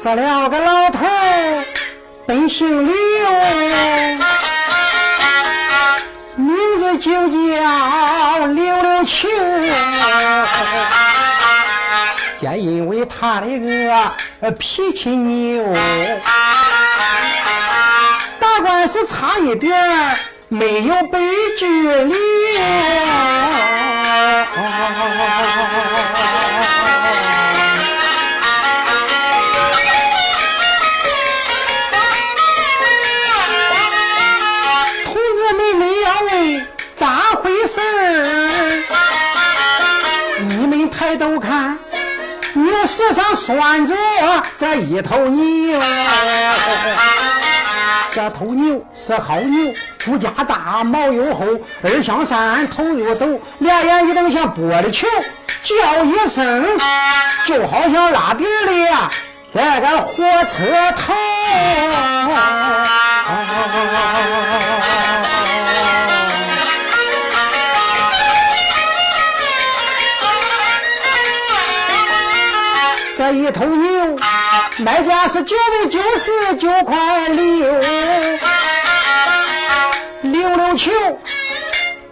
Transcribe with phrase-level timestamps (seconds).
[0.00, 1.04] 说了个老头
[2.24, 2.94] 本姓刘，
[6.36, 9.28] 名字就叫刘六庆。
[12.38, 15.64] 皆因为他的个脾气牛，
[18.38, 21.18] 打官司差一点没有被
[21.58, 22.16] 拘留。
[41.08, 41.78] 抬头看，
[42.52, 43.94] 牛屎上拴着
[44.58, 45.80] 这一头牛。
[48.12, 49.72] 这头牛是好牛，
[50.04, 51.46] 骨架大，毛又厚，
[51.82, 55.06] 二向山，头又陡，两眼一瞪像玻璃球，
[55.62, 56.78] 叫一声
[57.46, 59.10] 就好像拉底儿的
[59.50, 61.14] 这个火车头。
[63.32, 63.38] 这
[75.04, 77.80] 价是九百九十九块六，
[80.22, 80.90] 溜溜球，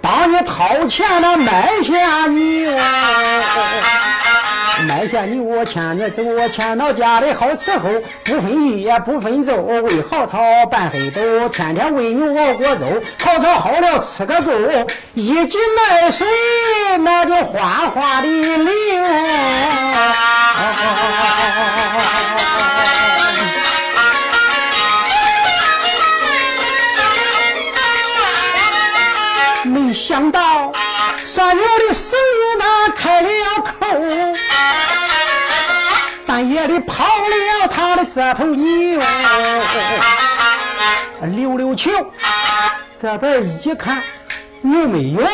[0.00, 2.70] 当你掏钱了买下牛，
[4.86, 7.88] 买下牛牵着走，牵到家里好伺候，
[8.24, 10.38] 不分夜不分昼，喂好草
[10.70, 14.52] 拌黑豆，天天喂牛熬锅粥，好草好了吃个够，
[15.14, 16.26] 一斤奶水
[16.98, 18.66] 那就哗哗的流。
[30.06, 30.72] 想到
[31.24, 32.16] 三牛的手
[32.60, 33.72] 那开了口，
[36.24, 39.02] 半夜里跑了他的这头牛，
[41.22, 41.90] 溜溜球，
[42.96, 44.04] 这边一看
[44.60, 45.26] 牛没有，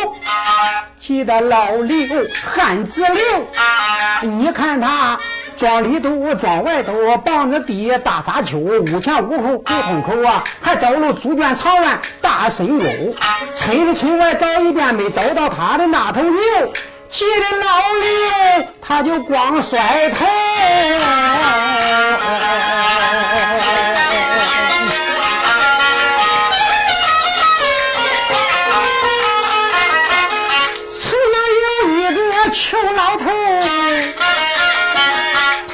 [0.99, 3.47] 急得老刘汗直流，
[4.23, 5.21] 你看他。
[5.63, 12.85] 庄里头，庄外头，棒子地，大沙丘，屋前屋后狗洞口啊，还走了猪圈草院大深沟，
[13.55, 16.33] 村里村外找一遍没找到他的那头牛，
[17.09, 17.67] 急得老
[18.59, 20.27] 刘他就光甩头。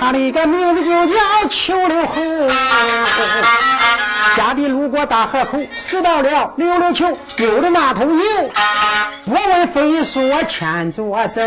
[0.09, 1.15] 他的个名字就叫
[1.51, 2.15] 邱六侯，
[4.39, 8.25] 家里路过大河口，拾到了溜溜球，丢的那头牛，
[9.27, 11.43] 不问分数牵着走，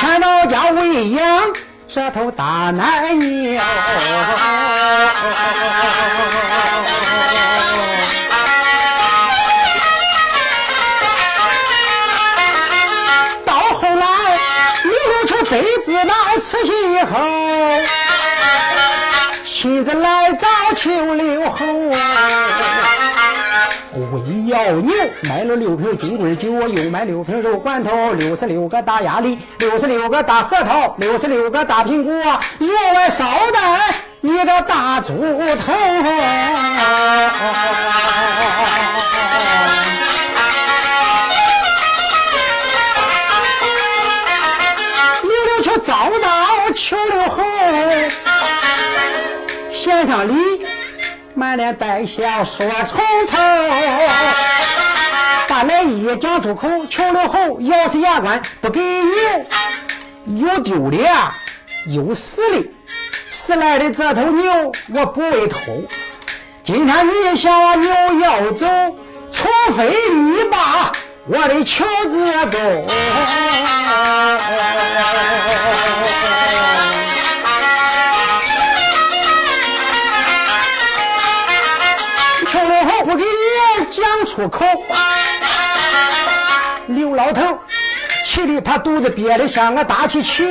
[0.00, 1.52] 牵到家喂养
[1.86, 3.60] 这头大奶牛。
[15.84, 17.16] 知道此情以后，
[19.44, 21.66] 亲自来找邱六侯。
[24.10, 35.14] 为要牛，买了六瓶金龟酒，又买六瓶肉罐头，六十六个大鸭梨，六十六个大核桃，六十六个大苹果，额外捎带一个大猪
[35.58, 35.72] 头。
[45.88, 47.42] 找到邱六侯，
[49.70, 50.66] 献上礼，
[51.32, 53.38] 满脸带笑说从头。
[55.48, 59.06] 把来一讲出口，邱六侯咬死牙关不给牛，
[60.26, 60.98] 有丢的
[61.86, 62.70] 有死的，
[63.30, 65.58] 死来的这头牛我不会偷。
[66.64, 67.90] 今天你想牛
[68.20, 68.66] 要走，
[69.32, 70.92] 除非你把
[71.30, 72.58] 我的求子勾。
[82.50, 83.28] 邱六侯不给你
[83.92, 84.64] 讲出口，
[86.86, 87.58] 刘老头
[88.24, 90.44] 气的他肚子憋得像个大气球。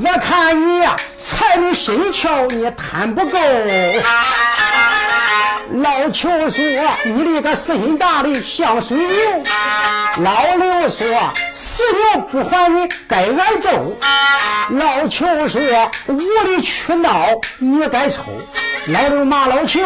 [0.00, 3.38] 我看你呀，财迷心窍你贪不够。
[5.70, 6.64] 老邱说
[7.04, 9.44] 你这个死心大的像水牛，
[10.16, 11.06] 老刘说
[11.52, 11.82] 死
[12.14, 13.96] 牛不还你该挨揍。
[14.70, 15.60] 老邱说
[16.06, 17.26] 无理取闹
[17.58, 18.22] 你该抽。
[18.86, 19.80] 老刘骂老邱，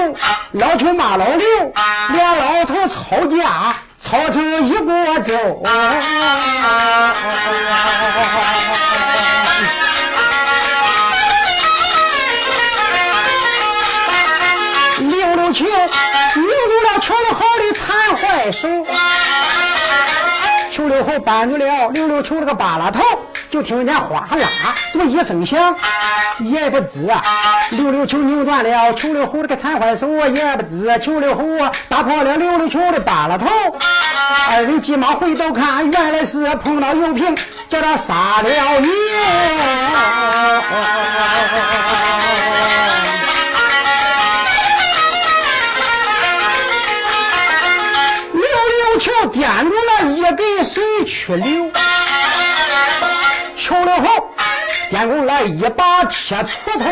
[0.53, 1.73] 老邱骂老刘，
[2.13, 5.63] 俩老头吵架吵成一锅粥。
[17.13, 18.69] 好好的馋坏手。
[20.71, 23.03] 秋六后搬住了溜溜球那个扒拉头，
[23.51, 25.77] 就听见哗啦这么一声响，
[26.39, 27.23] 也不知啊，
[27.71, 31.45] 溜溜球扭断了秋六后那个残坏手，也不知秋六后
[31.91, 33.47] 打破了溜溜球的扒拉头。
[34.51, 37.37] 二人急忙回头看，原来是碰到油瓶，
[37.69, 38.49] 叫他撒了
[38.81, 38.89] 野。
[50.73, 51.71] 水去流。
[53.57, 54.31] 球了后，
[54.91, 56.91] 颠过来一把铁锄头，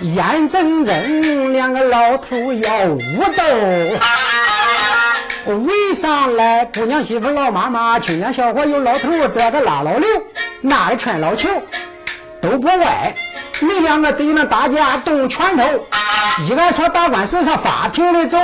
[0.00, 3.00] 眼睁睁两个老头要武
[3.36, 3.42] 斗。
[5.66, 10.08] 围上来，姑娘媳妇老妈妈，青年小伙有老头，这个拉老刘，
[10.60, 11.48] 那个劝老邱，
[12.40, 13.16] 都不歪。
[13.58, 15.64] 你两个贼能打架动拳头，
[16.46, 18.38] 一个说打官司上法庭里走。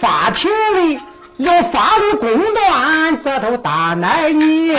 [0.00, 1.00] 法庭里
[1.36, 4.78] 要法律公断，这头大难言。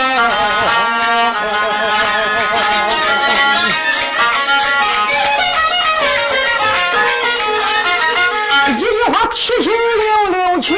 [8.68, 10.74] 一句话提醒刘六球，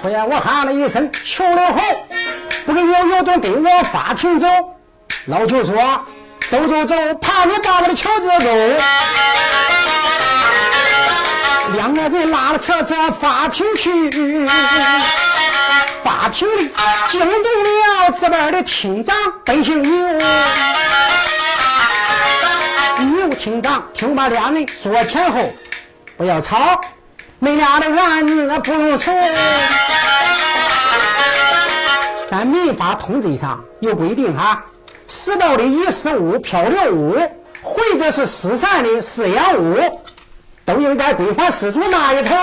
[0.00, 1.78] 突然我喊了一声：“求了后，
[2.64, 4.46] 不跟有有种跟我法庭走。”
[5.26, 6.06] 老邱说
[6.50, 8.46] ：“走走走，怕你把我的球子走。”
[11.76, 14.48] 两个人拉了车子法庭去，
[16.02, 16.70] 法庭里
[17.10, 19.14] 惊动了这边的厅长
[19.44, 20.18] 本姓牛，
[23.04, 25.52] 牛厅长听把两人说前后，
[26.16, 26.80] 不要吵，
[27.40, 29.12] 你俩的案子不用愁。
[32.30, 34.64] 咱民法通则上有规定哈，
[35.06, 37.18] 死到的遗失物、漂流物，
[37.60, 40.00] 或者是失散的饲养物。
[40.66, 42.34] 都应该归还失主那一头。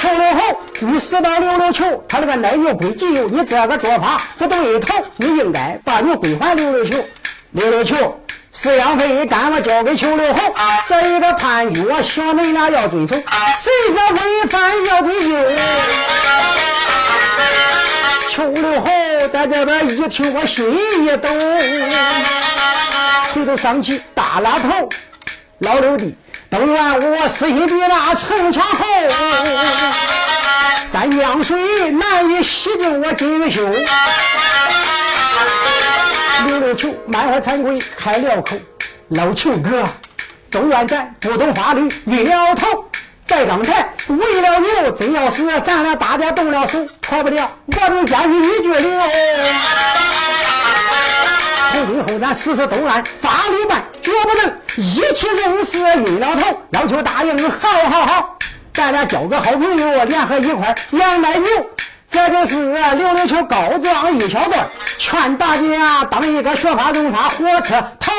[0.00, 7.04] 球了后，你死到溜溜球，他那个奶牛归己有，你这个做法不对头，你应该把牛归还溜溜球。
[7.52, 8.22] 溜溜球
[8.54, 10.54] 饲养费赶快交给球了后，
[10.86, 13.24] 这一个判决，小恁俩要遵守，谁
[13.92, 15.36] 说违反要追究。
[18.30, 18.88] 球了后
[19.32, 20.72] 在这边一听，我心
[21.04, 21.28] 一抖，
[23.32, 24.88] 垂头丧气大拉头。
[25.60, 26.16] 老刘的，
[26.48, 28.84] 东原我死心比那城墙厚，
[30.80, 33.60] 三江水难以洗净我金玉秀。
[36.46, 38.56] 溜溜球满怀惭愧开了口，
[39.08, 39.90] 老球哥，
[40.50, 42.86] 东原咱不懂法律，晕了头。
[43.26, 49.06] 在刚才为了牛，真要是咱俩大家动了手，跑不了，我能将你一句了。
[51.86, 55.78] 从今后咱实施东岸法律办，绝不能一气用事。
[55.78, 58.38] 晕了头，要求答应，好好好，
[58.74, 61.48] 咱俩交个好朋友，联合一块养奶牛。
[62.10, 64.68] 这就是溜溜球告状一小段，
[64.98, 68.12] 劝大家当一个学法用法火车头。